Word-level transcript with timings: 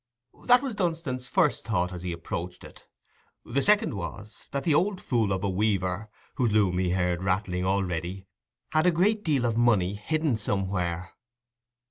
That 0.45 0.63
was 0.63 0.73
Dunstan's 0.73 1.27
first 1.27 1.63
thought 1.63 1.93
as 1.93 2.01
he 2.01 2.11
approached 2.11 2.63
it; 2.63 2.87
the 3.45 3.61
second 3.61 3.93
was, 3.93 4.49
that 4.51 4.63
the 4.63 4.73
old 4.73 4.99
fool 4.99 5.31
of 5.31 5.43
a 5.43 5.49
weaver, 5.51 6.09
whose 6.37 6.51
loom 6.51 6.79
he 6.79 6.89
heard 6.89 7.21
rattling 7.21 7.65
already, 7.65 8.25
had 8.71 8.87
a 8.87 8.91
great 8.91 9.23
deal 9.23 9.45
of 9.45 9.57
money 9.57 9.93
hidden 9.93 10.37
somewhere. 10.37 11.11